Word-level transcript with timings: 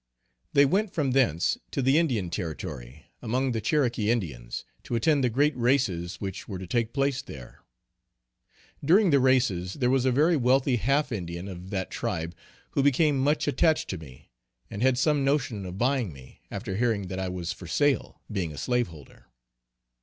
They 0.53 0.65
went 0.65 0.91
from 0.91 1.11
thence 1.11 1.59
to 1.69 1.79
the 1.83 1.99
Indian 1.99 2.31
Territory, 2.31 3.05
among 3.21 3.51
the 3.51 3.61
Cherokee 3.61 4.09
Indians, 4.09 4.65
to 4.81 4.95
attend 4.95 5.23
the 5.23 5.29
great 5.29 5.55
races 5.55 6.15
which 6.15 6.47
were 6.47 6.57
to 6.57 6.65
take 6.65 6.91
place 6.91 7.21
there. 7.21 7.59
During 8.83 9.11
the 9.11 9.19
races 9.19 9.75
there 9.75 9.91
was 9.91 10.05
a 10.05 10.11
very 10.11 10.35
wealthy 10.35 10.77
half 10.77 11.11
Indian 11.11 11.47
of 11.47 11.69
that 11.69 11.91
tribe, 11.91 12.33
who 12.71 12.81
became 12.81 13.19
much 13.19 13.47
attached 13.47 13.91
to 13.91 13.99
me, 13.99 14.31
and 14.71 14.81
had 14.81 14.97
some 14.97 15.23
notion 15.23 15.67
of 15.67 15.77
buying 15.77 16.11
me, 16.11 16.41
after 16.49 16.77
hearing 16.77 17.05
that 17.05 17.19
I 17.19 17.29
was 17.29 17.53
for 17.53 17.67
sale, 17.67 18.23
being 18.31 18.51
a 18.51 18.57
slaveholder. 18.57 19.27